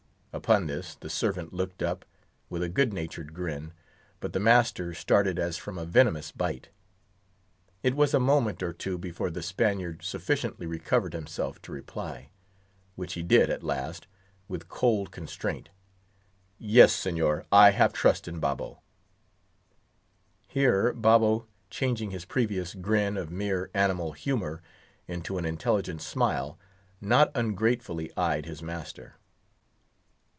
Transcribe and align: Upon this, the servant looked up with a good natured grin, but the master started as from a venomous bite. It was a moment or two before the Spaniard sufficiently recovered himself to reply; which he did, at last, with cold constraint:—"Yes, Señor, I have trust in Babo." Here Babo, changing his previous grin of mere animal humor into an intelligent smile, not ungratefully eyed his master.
Upon 0.33 0.67
this, 0.67 0.95
the 0.95 1.09
servant 1.09 1.51
looked 1.51 1.83
up 1.83 2.05
with 2.49 2.63
a 2.63 2.69
good 2.69 2.93
natured 2.93 3.33
grin, 3.33 3.73
but 4.21 4.31
the 4.31 4.39
master 4.39 4.93
started 4.93 5.37
as 5.37 5.57
from 5.57 5.77
a 5.77 5.83
venomous 5.83 6.31
bite. 6.31 6.69
It 7.83 7.95
was 7.97 8.13
a 8.13 8.19
moment 8.19 8.63
or 8.63 8.71
two 8.71 8.97
before 8.97 9.29
the 9.29 9.43
Spaniard 9.43 10.03
sufficiently 10.05 10.65
recovered 10.65 11.11
himself 11.11 11.61
to 11.63 11.73
reply; 11.73 12.29
which 12.95 13.15
he 13.15 13.23
did, 13.23 13.49
at 13.49 13.61
last, 13.61 14.07
with 14.47 14.69
cold 14.69 15.11
constraint:—"Yes, 15.11 16.95
Señor, 16.95 17.43
I 17.51 17.71
have 17.71 17.91
trust 17.91 18.25
in 18.25 18.39
Babo." 18.39 18.79
Here 20.47 20.93
Babo, 20.93 21.45
changing 21.69 22.11
his 22.11 22.23
previous 22.23 22.73
grin 22.73 23.17
of 23.17 23.31
mere 23.31 23.69
animal 23.73 24.13
humor 24.13 24.61
into 25.09 25.37
an 25.37 25.43
intelligent 25.43 26.01
smile, 26.01 26.57
not 27.01 27.31
ungratefully 27.35 28.13
eyed 28.15 28.45
his 28.45 28.63
master. 28.63 29.17